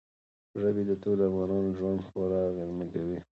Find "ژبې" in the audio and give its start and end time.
0.61-0.83